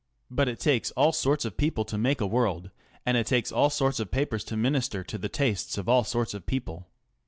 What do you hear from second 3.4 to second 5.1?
all sorts of papers to minister